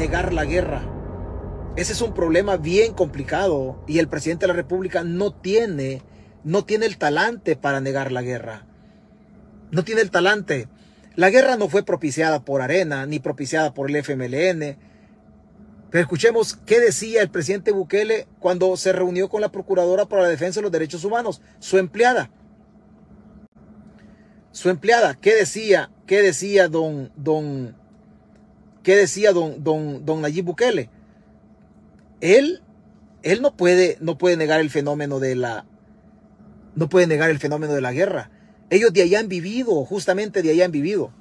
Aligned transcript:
negar 0.00 0.32
la 0.32 0.46
guerra. 0.46 0.82
Ese 1.76 1.92
es 1.92 2.00
un 2.00 2.14
problema 2.14 2.56
bien 2.56 2.94
complicado 2.94 3.84
y 3.86 3.98
el 3.98 4.08
presidente 4.08 4.44
de 4.44 4.48
la 4.48 4.54
República 4.56 5.04
no 5.04 5.30
tiene, 5.30 6.00
no 6.42 6.64
tiene 6.64 6.86
el 6.86 6.96
talante 6.96 7.54
para 7.54 7.82
negar 7.82 8.10
la 8.10 8.22
guerra. 8.22 8.64
No 9.70 9.84
tiene 9.84 10.00
el 10.00 10.10
talante. 10.10 10.68
La 11.16 11.28
guerra 11.28 11.58
no 11.58 11.68
fue 11.68 11.82
propiciada 11.82 12.46
por 12.46 12.62
Arena 12.62 13.04
ni 13.04 13.18
propiciada 13.18 13.74
por 13.74 13.90
el 13.90 13.96
FMLN. 13.96 14.78
Pero 15.90 16.02
escuchemos 16.02 16.56
qué 16.64 16.80
decía 16.80 17.20
el 17.20 17.28
presidente 17.28 17.70
Bukele 17.70 18.26
cuando 18.38 18.74
se 18.78 18.92
reunió 18.92 19.28
con 19.28 19.42
la 19.42 19.52
Procuradora 19.52 20.06
para 20.06 20.22
la 20.22 20.28
Defensa 20.28 20.60
de 20.60 20.62
los 20.62 20.72
Derechos 20.72 21.04
Humanos, 21.04 21.42
su 21.58 21.76
empleada. 21.76 22.30
Su 24.50 24.70
empleada, 24.70 25.14
¿qué 25.14 25.34
decía? 25.34 25.90
¿Qué 26.06 26.22
decía 26.22 26.68
don, 26.68 27.12
don, 27.16 27.76
qué 28.90 28.96
decía 28.96 29.32
don, 29.32 29.62
don, 29.62 30.04
don 30.04 30.20
Nayib 30.20 30.46
Bukele? 30.46 30.90
Él, 32.20 32.60
él 33.22 33.40
no 33.40 33.56
puede, 33.56 33.96
no 34.00 34.18
puede 34.18 34.36
negar 34.36 34.58
el 34.58 34.68
fenómeno 34.68 35.20
de 35.20 35.36
la, 35.36 35.64
no 36.74 36.88
puede 36.88 37.06
negar 37.06 37.30
el 37.30 37.38
fenómeno 37.38 37.72
de 37.72 37.82
la 37.82 37.92
guerra. 37.92 38.32
Ellos 38.68 38.92
de 38.92 39.02
allá 39.02 39.20
han 39.20 39.28
vivido, 39.28 39.84
justamente 39.84 40.42
de 40.42 40.50
allá 40.50 40.64
han 40.64 40.72
vivido. 40.72 41.12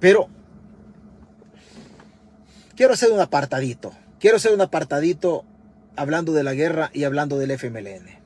Pero 0.00 0.28
quiero 2.74 2.92
hacer 2.92 3.10
un 3.10 3.20
apartadito. 3.20 3.94
Quiero 4.20 4.36
hacer 4.36 4.52
un 4.52 4.60
apartadito 4.60 5.46
hablando 5.96 6.34
de 6.34 6.42
la 6.42 6.52
guerra 6.52 6.90
y 6.92 7.04
hablando 7.04 7.38
del 7.38 7.52
FMLN. 7.52 8.20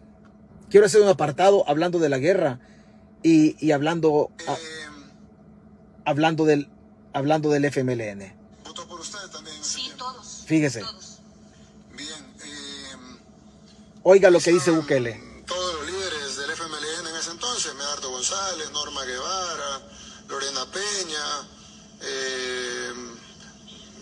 Quiero 0.71 0.87
hacer 0.87 1.03
un 1.03 1.09
apartado 1.09 1.63
hablando 1.69 2.01
de 2.01 2.09
la 2.09 2.19
guerra 2.19 2.59
y, 3.23 3.71
hablando 3.71 4.33
hablando 6.05 6.47
del 6.47 6.69
hablando 7.13 7.51
del 7.51 7.65
FMLN. 7.67 8.40
Fíjese. 10.51 10.85
Bien. 11.93 12.35
Eh, 12.43 12.97
Oiga 14.03 14.31
lo 14.31 14.41
que 14.41 14.51
dice 14.51 14.73
Bukele. 14.73 15.45
Todos 15.47 15.75
los 15.75 15.87
líderes 15.87 16.37
del 16.39 16.51
FMLN 16.51 17.07
en 17.07 17.15
ese 17.15 17.31
entonces, 17.31 17.73
Medardo 17.75 18.11
González, 18.11 18.69
Norma 18.73 19.05
Guevara, 19.05 19.81
Lorena 20.27 20.67
Peña, 20.73 21.49
eh, 22.01 22.93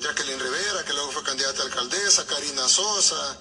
Jacqueline 0.00 0.40
Rivera, 0.40 0.84
que 0.86 0.94
luego 0.94 1.10
fue 1.12 1.22
candidata 1.22 1.60
a 1.60 1.66
alcaldesa, 1.66 2.24
Karina 2.24 2.66
Sosa, 2.66 3.36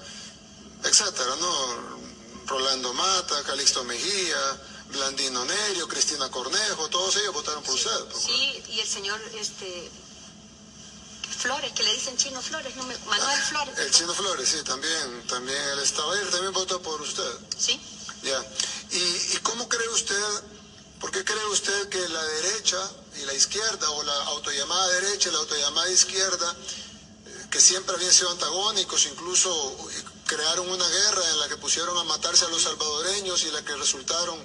etcétera, 0.83 1.33
¿no? 1.39 2.45
Rolando 2.45 2.93
Mata, 2.93 3.41
Calixto 3.43 3.85
Mejía, 3.85 4.37
Blandino 4.89 5.45
Nerio, 5.45 5.87
Cristina 5.87 6.29
Cornejo, 6.29 6.89
todos 6.89 7.15
ellos 7.15 7.33
votaron 7.33 7.63
por 7.63 7.73
usted. 7.73 7.89
Sí, 8.19 8.61
y 8.67 8.81
el 8.81 8.87
señor 8.87 9.17
este 9.33 9.89
Flores, 11.37 11.71
que 11.73 11.83
le 11.83 11.93
dicen 11.93 12.17
Chino 12.17 12.41
Flores, 12.41 12.75
no 12.75 12.83
me, 12.83 12.97
Manuel 13.05 13.41
Flores. 13.43 13.77
El 13.77 13.91
Chino 13.91 14.13
Flores, 14.13 14.49
sí, 14.49 14.63
también, 14.63 15.27
también 15.27 15.61
él 15.73 15.79
estaba 15.79 16.13
ahí, 16.13 16.19
él 16.21 16.29
también 16.29 16.53
votó 16.53 16.81
por 16.81 16.99
usted. 17.01 17.31
Sí. 17.57 17.79
Ya. 18.23 18.43
¿Y, 18.91 19.35
¿Y 19.35 19.39
cómo 19.43 19.69
cree 19.69 19.87
usted, 19.89 20.43
por 20.99 21.11
qué 21.11 21.23
cree 21.23 21.45
usted 21.45 21.89
que 21.89 22.09
la 22.09 22.23
derecha 22.23 22.77
y 23.21 23.25
la 23.25 23.33
izquierda, 23.33 23.89
o 23.91 24.03
la 24.03 24.23
autollamada 24.25 24.87
derecha 24.99 25.29
y 25.29 25.31
la 25.31 25.39
autollamada 25.39 25.89
izquierda, 25.89 26.55
eh, 27.25 27.47
que 27.51 27.61
siempre 27.61 27.95
habían 27.95 28.13
sido 28.13 28.31
antagónicos, 28.31 29.05
incluso 29.05 29.49
eh, 29.91 30.03
crearon 30.25 30.69
una 30.69 30.87
guerra 30.87 31.29
en 31.29 31.39
la 31.39 31.47
que 31.47 31.57
pusieron 31.57 31.97
a 31.97 32.03
matarse 32.03 32.45
a 32.45 32.49
los 32.49 32.63
salvadoreños 32.63 33.43
y 33.43 33.47
en 33.47 33.53
la 33.53 33.63
que 33.63 33.75
resultaron 33.75 34.37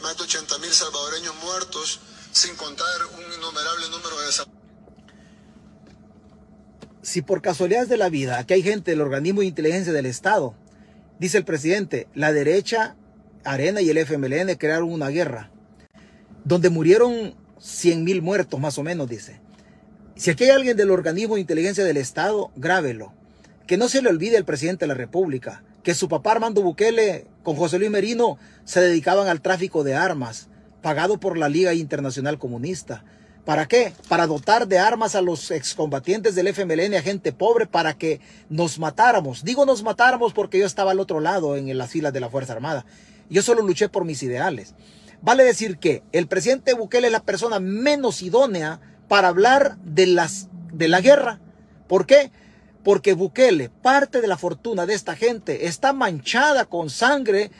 más 0.00 0.16
de 0.16 0.24
80 0.24 0.58
mil 0.58 0.74
salvadoreños 0.74 1.34
muertos, 1.36 2.00
sin 2.32 2.56
contar 2.56 3.06
un 3.06 3.32
innumerable 3.32 3.88
número 3.88 4.18
de 4.18 4.26
desaparecidos? 4.26 4.60
Si 7.10 7.22
por 7.22 7.42
casualidades 7.42 7.88
de 7.88 7.96
la 7.96 8.08
vida, 8.08 8.38
aquí 8.38 8.54
hay 8.54 8.62
gente 8.62 8.92
del 8.92 9.00
organismo 9.00 9.40
de 9.40 9.48
inteligencia 9.48 9.92
del 9.92 10.06
Estado, 10.06 10.54
dice 11.18 11.38
el 11.38 11.44
presidente, 11.44 12.06
la 12.14 12.32
derecha, 12.32 12.94
Arena 13.42 13.80
y 13.80 13.90
el 13.90 13.98
FMLN 13.98 14.54
crearon 14.56 14.92
una 14.92 15.08
guerra, 15.08 15.50
donde 16.44 16.70
murieron 16.70 17.34
100 17.58 18.04
mil 18.04 18.22
muertos 18.22 18.60
más 18.60 18.78
o 18.78 18.84
menos, 18.84 19.08
dice. 19.08 19.40
Si 20.14 20.30
aquí 20.30 20.44
hay 20.44 20.50
alguien 20.50 20.76
del 20.76 20.92
organismo 20.92 21.34
de 21.34 21.40
inteligencia 21.40 21.82
del 21.82 21.96
Estado, 21.96 22.52
grábelo. 22.54 23.12
Que 23.66 23.76
no 23.76 23.88
se 23.88 24.02
le 24.02 24.08
olvide 24.08 24.36
al 24.36 24.44
presidente 24.44 24.84
de 24.84 24.88
la 24.88 24.94
República, 24.94 25.64
que 25.82 25.94
su 25.94 26.08
papá 26.08 26.30
Armando 26.30 26.62
Bukele 26.62 27.26
con 27.42 27.56
José 27.56 27.80
Luis 27.80 27.90
Merino 27.90 28.38
se 28.64 28.80
dedicaban 28.80 29.26
al 29.26 29.42
tráfico 29.42 29.82
de 29.82 29.96
armas, 29.96 30.48
pagado 30.80 31.18
por 31.18 31.36
la 31.36 31.48
Liga 31.48 31.74
Internacional 31.74 32.38
Comunista. 32.38 33.04
¿Para 33.44 33.66
qué? 33.66 33.94
Para 34.08 34.26
dotar 34.26 34.68
de 34.68 34.78
armas 34.78 35.14
a 35.14 35.22
los 35.22 35.50
excombatientes 35.50 36.34
del 36.34 36.48
FMLN, 36.48 36.94
a 36.94 37.02
gente 37.02 37.32
pobre, 37.32 37.66
para 37.66 37.94
que 37.94 38.20
nos 38.48 38.78
matáramos. 38.78 39.44
Digo 39.44 39.64
nos 39.64 39.82
matáramos 39.82 40.32
porque 40.32 40.58
yo 40.58 40.66
estaba 40.66 40.90
al 40.90 41.00
otro 41.00 41.20
lado 41.20 41.56
en 41.56 41.76
las 41.76 41.90
filas 41.90 42.12
de 42.12 42.20
la 42.20 42.28
Fuerza 42.28 42.52
Armada. 42.52 42.84
Yo 43.30 43.42
solo 43.42 43.62
luché 43.62 43.88
por 43.88 44.04
mis 44.04 44.22
ideales. 44.22 44.74
Vale 45.22 45.44
decir 45.44 45.78
que 45.78 46.02
el 46.12 46.26
presidente 46.26 46.74
Bukele 46.74 47.06
es 47.06 47.12
la 47.12 47.22
persona 47.22 47.60
menos 47.60 48.22
idónea 48.22 48.80
para 49.08 49.28
hablar 49.28 49.76
de, 49.78 50.06
las, 50.06 50.48
de 50.72 50.88
la 50.88 51.00
guerra. 51.00 51.40
¿Por 51.88 52.06
qué? 52.06 52.30
Porque 52.84 53.14
Bukele, 53.14 53.68
parte 53.68 54.20
de 54.20 54.28
la 54.28 54.38
fortuna 54.38 54.86
de 54.86 54.94
esta 54.94 55.16
gente, 55.16 55.66
está 55.66 55.92
manchada 55.92 56.64
con 56.64 56.88
sangre 56.90 57.50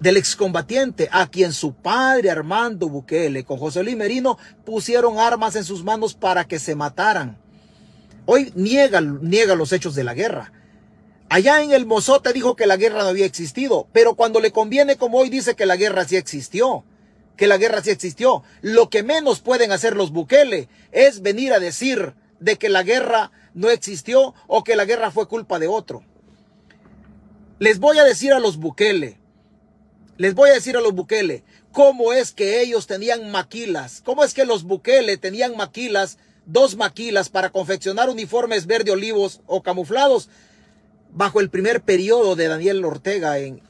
del 0.00 0.16
excombatiente 0.16 1.08
a 1.12 1.26
quien 1.28 1.52
su 1.52 1.74
padre 1.74 2.30
Armando 2.30 2.88
Bukele 2.88 3.44
con 3.44 3.58
José 3.58 3.82
Luis 3.82 3.96
Merino 3.96 4.38
pusieron 4.64 5.18
armas 5.18 5.56
en 5.56 5.64
sus 5.64 5.82
manos 5.82 6.14
para 6.14 6.46
que 6.46 6.58
se 6.58 6.74
mataran. 6.74 7.38
Hoy 8.26 8.52
niega, 8.54 9.00
niega 9.00 9.54
los 9.54 9.72
hechos 9.72 9.94
de 9.94 10.04
la 10.04 10.14
guerra. 10.14 10.52
Allá 11.30 11.62
en 11.62 11.72
el 11.72 11.86
Mozote 11.86 12.32
dijo 12.32 12.56
que 12.56 12.66
la 12.66 12.76
guerra 12.76 13.02
no 13.02 13.08
había 13.08 13.26
existido, 13.26 13.86
pero 13.92 14.14
cuando 14.14 14.40
le 14.40 14.52
conviene 14.52 14.96
como 14.96 15.18
hoy 15.18 15.28
dice 15.28 15.56
que 15.56 15.66
la 15.66 15.76
guerra 15.76 16.04
sí 16.04 16.16
existió, 16.16 16.84
que 17.36 17.46
la 17.46 17.58
guerra 17.58 17.82
sí 17.82 17.90
existió. 17.90 18.42
Lo 18.62 18.88
que 18.88 19.02
menos 19.02 19.40
pueden 19.40 19.72
hacer 19.72 19.96
los 19.96 20.10
Bukele 20.10 20.68
es 20.92 21.20
venir 21.22 21.52
a 21.52 21.58
decir 21.58 22.14
de 22.40 22.56
que 22.56 22.68
la 22.68 22.82
guerra 22.82 23.30
no 23.54 23.68
existió 23.70 24.34
o 24.46 24.64
que 24.64 24.76
la 24.76 24.84
guerra 24.84 25.10
fue 25.10 25.28
culpa 25.28 25.58
de 25.58 25.66
otro. 25.66 26.02
Les 27.58 27.78
voy 27.78 27.98
a 27.98 28.04
decir 28.04 28.32
a 28.32 28.38
los 28.38 28.56
Bukele, 28.56 29.18
les 30.18 30.34
voy 30.34 30.50
a 30.50 30.54
decir 30.54 30.76
a 30.76 30.80
los 30.80 30.92
Bukele 30.92 31.44
cómo 31.72 32.12
es 32.12 32.32
que 32.32 32.60
ellos 32.60 32.86
tenían 32.86 33.30
maquilas, 33.30 34.02
cómo 34.04 34.24
es 34.24 34.34
que 34.34 34.44
los 34.44 34.64
Bukele 34.64 35.16
tenían 35.16 35.56
maquilas, 35.56 36.18
dos 36.44 36.76
maquilas 36.76 37.28
para 37.28 37.50
confeccionar 37.50 38.10
uniformes 38.10 38.66
verde 38.66 38.90
olivos 38.90 39.40
o 39.46 39.62
camuflados 39.62 40.28
bajo 41.12 41.40
el 41.40 41.50
primer 41.50 41.82
periodo 41.82 42.36
de 42.36 42.48
Daniel 42.48 42.84
Ortega 42.84 43.38
en, 43.38 43.62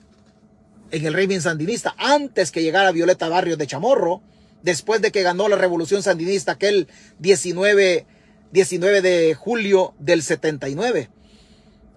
en 0.90 1.06
el 1.06 1.12
régimen 1.12 1.42
sandinista, 1.42 1.94
antes 1.98 2.50
que 2.50 2.62
llegara 2.62 2.92
Violeta 2.92 3.28
Barrios 3.28 3.58
de 3.58 3.66
Chamorro, 3.66 4.22
después 4.62 5.02
de 5.02 5.12
que 5.12 5.22
ganó 5.22 5.48
la 5.48 5.56
revolución 5.56 6.02
sandinista 6.02 6.52
aquel 6.52 6.88
19, 7.18 8.06
19 8.52 9.02
de 9.02 9.34
julio 9.34 9.94
del 9.98 10.22
79. 10.22 11.10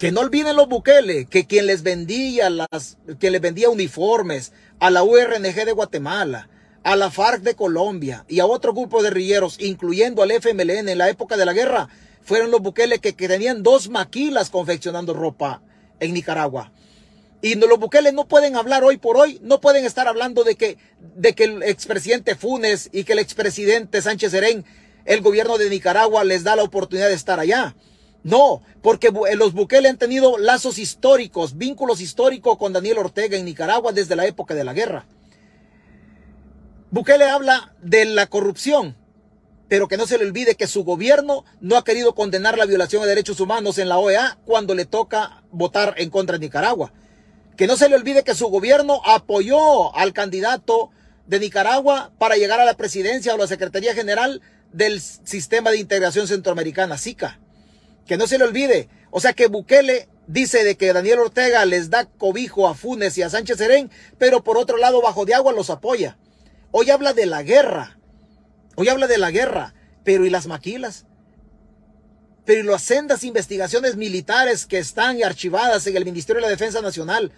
Que 0.02 0.12
no 0.12 0.22
olviden 0.22 0.56
los 0.56 0.68
Bukele, 0.68 1.26
que 1.26 1.46
quien 1.46 1.68
les 1.68 1.84
vendía 1.84 2.50
las, 2.50 2.98
quien 3.20 3.34
les 3.34 3.40
vendía 3.40 3.70
uniformes 3.70 4.52
a 4.80 4.90
la 4.90 5.04
URNG 5.04 5.64
de 5.64 5.74
Guatemala, 5.74 6.50
a 6.84 6.96
la 6.96 7.12
FARC 7.12 7.44
de 7.44 7.54
Colombia 7.54 8.26
y 8.28 8.40
a 8.40 8.48
otro 8.48 8.74
grupo 8.74 9.04
de 9.04 9.10
guerrilleros, 9.10 9.58
incluyendo 9.60 10.24
al 10.24 10.32
FMLN 10.32 10.90
en 10.90 10.98
la 10.98 11.08
época 11.12 11.38
de 11.38 11.46
la 11.46 11.54
guerra, 11.54 11.88
fueron 12.24 12.50
los 12.50 12.62
Bukele 12.62 12.98
que, 12.98 13.14
tenían 13.14 13.62
dos 13.62 13.90
maquilas 13.90 14.50
confeccionando 14.50 15.14
ropa 15.14 15.62
en 16.00 16.16
Nicaragua. 16.16 16.72
Y 17.44 17.54
los 17.54 17.78
Bukele 17.78 18.12
no 18.12 18.28
pueden 18.28 18.56
hablar 18.56 18.84
hoy 18.84 18.98
por 18.98 19.18
hoy, 19.18 19.40
no 19.44 19.62
pueden 19.62 19.86
estar 19.86 20.08
hablando 20.08 20.44
de 20.44 20.56
que, 20.56 20.80
de 21.16 21.36
que 21.36 21.44
el 21.44 21.62
expresidente 21.62 22.34
Funes 22.34 22.90
y 22.92 23.04
que 23.04 23.14
el 23.14 23.20
expresidente 23.20 24.02
Sánchez 24.02 24.32
Serén, 24.32 24.66
el 25.06 25.22
gobierno 25.22 25.60
de 25.60 25.70
Nicaragua 25.70 26.24
les 26.24 26.44
da 26.44 26.56
la 26.56 26.64
oportunidad 26.64 27.10
de 27.10 27.14
estar 27.14 27.40
allá. 27.40 27.76
No, 28.24 28.62
porque 28.82 29.12
los 29.36 29.54
Bukele 29.54 29.90
han 29.90 29.98
tenido 29.98 30.38
lazos 30.38 30.78
históricos, 30.78 31.58
vínculos 31.58 32.02
históricos 32.02 32.58
con 32.58 32.74
Daniel 32.74 33.00
Ortega 33.00 33.38
en 33.38 33.46
Nicaragua 33.46 33.94
desde 33.94 34.16
la 34.16 34.28
época 34.28 34.54
de 34.54 34.64
la 34.64 34.74
guerra. 34.74 35.06
Bukele 36.92 37.26
habla 37.26 37.74
de 37.82 38.06
la 38.06 38.28
corrupción, 38.28 38.96
pero 39.70 39.88
que 39.88 39.98
no 39.98 40.06
se 40.06 40.18
le 40.18 40.26
olvide 40.26 40.56
que 40.56 40.68
su 40.68 40.84
gobierno 40.84 41.46
no 41.62 41.78
ha 41.78 41.84
querido 41.84 42.14
condenar 42.14 42.58
la 42.58 42.66
violación 42.66 43.02
de 43.02 43.10
derechos 43.10 43.40
humanos 43.40 43.78
en 43.78 43.90
la 43.90 43.98
OEA 43.98 44.38
cuando 44.46 44.76
le 44.76 44.86
toca 44.86 45.44
votar 45.52 45.96
en 45.98 46.10
contra 46.10 46.38
de 46.38 46.46
Nicaragua. 46.46 46.94
Que 47.58 47.68
no 47.68 47.78
se 47.78 47.90
le 47.90 47.96
olvide 47.96 48.24
que 48.24 48.36
su 48.36 48.50
gobierno 48.50 49.02
apoyó 49.06 49.96
al 49.96 50.14
candidato 50.14 50.92
de 51.26 51.40
Nicaragua 51.40 52.12
para 52.18 52.36
llegar 52.36 52.60
a 52.60 52.66
la 52.66 52.76
presidencia 52.76 53.34
o 53.34 53.38
la 53.38 53.48
Secretaría 53.48 53.96
General 53.96 54.42
del 54.74 55.02
Sistema 55.02 55.72
de 55.72 55.78
Integración 55.78 56.28
Centroamericana, 56.28 56.98
SICA. 56.98 57.40
Que 58.06 58.18
no 58.18 58.28
se 58.28 58.38
le 58.38 58.46
olvide. 58.46 58.90
O 59.10 59.20
sea 59.20 59.34
que 59.34 59.48
Bukele 59.48 60.10
dice 60.28 60.64
de 60.64 60.76
que 60.76 60.94
Daniel 60.94 61.20
Ortega 61.20 61.66
les 61.66 61.90
da 61.90 62.06
cobijo 62.06 62.68
a 62.68 62.76
Funes 62.76 63.18
y 63.18 63.22
a 63.22 63.30
Sánchez 63.30 63.58
Serén, 63.58 63.90
pero 64.18 64.44
por 64.44 64.58
otro 64.58 64.78
lado 64.78 65.02
bajo 65.02 65.26
de 65.26 65.34
agua 65.34 65.54
los 65.54 65.70
apoya. 65.70 66.18
Hoy 66.72 66.90
habla 66.90 67.14
de 67.14 67.26
la 67.26 67.44
guerra. 67.44 67.98
Hoy 68.76 68.90
habla 68.90 69.08
de 69.08 69.18
la 69.18 69.32
guerra. 69.32 69.74
Pero 70.04 70.26
¿y 70.26 70.30
las 70.30 70.48
maquilas? 70.48 71.06
pero 72.46 72.64
las 72.64 72.84
sendas 72.84 73.24
investigaciones 73.24 73.96
militares 73.96 74.66
que 74.66 74.80
están 74.80 75.24
archivadas 75.24 75.86
en 75.88 75.96
el 75.96 76.06
Ministerio 76.06 76.42
de 76.42 76.48
la 76.48 76.52
Defensa 76.52 76.82
Nacional 76.82 77.32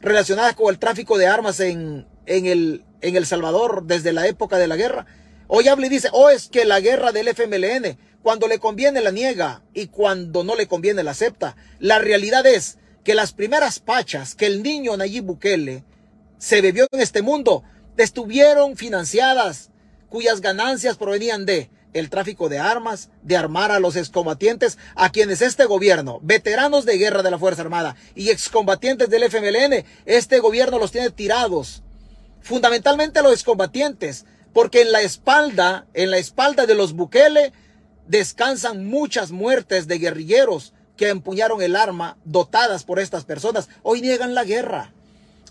relacionadas 0.00 0.54
con 0.54 0.72
el 0.72 0.78
tráfico 0.78 1.18
de 1.18 1.26
armas 1.26 1.60
en, 1.60 2.06
en, 2.26 2.46
el, 2.46 2.84
en 3.00 3.16
El 3.16 3.26
Salvador 3.26 3.84
desde 3.84 4.12
la 4.12 4.26
época 4.26 4.58
de 4.58 4.68
la 4.68 4.76
guerra. 4.76 5.06
Hoy 5.48 5.68
habla 5.68 5.86
y 5.86 5.90
dice, 5.90 6.08
oh, 6.12 6.30
es 6.30 6.48
que 6.48 6.64
la 6.64 6.80
guerra 6.80 7.12
del 7.12 7.28
FMLN, 7.28 7.98
cuando 8.24 8.48
le 8.48 8.58
conviene 8.58 9.02
la 9.02 9.10
niega 9.10 9.60
y 9.74 9.88
cuando 9.88 10.44
no 10.44 10.56
le 10.56 10.66
conviene 10.66 11.02
la 11.02 11.10
acepta. 11.10 11.56
La 11.78 11.98
realidad 11.98 12.46
es 12.46 12.78
que 13.04 13.14
las 13.14 13.34
primeras 13.34 13.80
pachas 13.80 14.34
que 14.34 14.46
el 14.46 14.62
niño 14.62 14.96
Nayib 14.96 15.24
Bukele 15.24 15.84
se 16.38 16.62
bebió 16.62 16.86
en 16.90 17.02
este 17.02 17.20
mundo 17.20 17.64
estuvieron 17.98 18.78
financiadas, 18.78 19.68
cuyas 20.08 20.40
ganancias 20.40 20.96
provenían 20.96 21.44
de 21.44 21.68
el 21.92 22.08
tráfico 22.08 22.48
de 22.48 22.58
armas, 22.58 23.10
de 23.20 23.36
armar 23.36 23.70
a 23.70 23.78
los 23.78 23.94
excombatientes, 23.94 24.78
a 24.96 25.10
quienes 25.10 25.42
este 25.42 25.66
gobierno, 25.66 26.18
veteranos 26.22 26.86
de 26.86 26.96
guerra 26.96 27.22
de 27.22 27.30
la 27.30 27.38
Fuerza 27.38 27.60
Armada 27.60 27.94
y 28.14 28.30
excombatientes 28.30 29.10
del 29.10 29.24
FMLN, 29.24 29.84
este 30.06 30.38
gobierno 30.38 30.78
los 30.78 30.92
tiene 30.92 31.10
tirados. 31.10 31.82
Fundamentalmente 32.40 33.18
a 33.18 33.22
los 33.22 33.34
excombatientes, 33.34 34.24
porque 34.54 34.80
en 34.80 34.92
la 34.92 35.02
espalda, 35.02 35.84
en 35.92 36.10
la 36.10 36.16
espalda 36.16 36.64
de 36.64 36.74
los 36.74 36.94
Bukele, 36.94 37.52
descansan 38.06 38.86
muchas 38.86 39.30
muertes 39.30 39.86
de 39.86 39.98
guerrilleros 39.98 40.72
que 40.96 41.08
empuñaron 41.08 41.62
el 41.62 41.76
arma 41.76 42.16
dotadas 42.24 42.84
por 42.84 42.98
estas 42.98 43.24
personas. 43.24 43.68
Hoy 43.82 44.00
niegan 44.00 44.34
la 44.34 44.44
guerra 44.44 44.92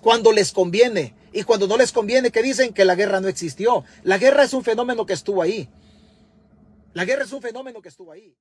cuando 0.01 0.31
les 0.31 0.51
conviene 0.51 1.13
y 1.31 1.43
cuando 1.43 1.67
no 1.67 1.77
les 1.77 1.91
conviene 1.91 2.31
que 2.31 2.43
dicen 2.43 2.73
que 2.73 2.85
la 2.85 2.95
guerra 2.95 3.19
no 3.19 3.27
existió. 3.27 3.83
La 4.03 4.17
guerra 4.17 4.43
es 4.43 4.53
un 4.53 4.63
fenómeno 4.63 5.05
que 5.05 5.13
estuvo 5.13 5.41
ahí. 5.41 5.69
La 6.93 7.05
guerra 7.05 7.23
es 7.23 7.31
un 7.31 7.41
fenómeno 7.41 7.81
que 7.81 7.89
estuvo 7.89 8.11
ahí. 8.11 8.35